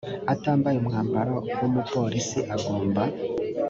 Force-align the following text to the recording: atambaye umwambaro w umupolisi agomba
atambaye 0.33 0.75
umwambaro 0.79 1.37
w 1.59 1.61
umupolisi 1.67 2.39
agomba 2.55 3.01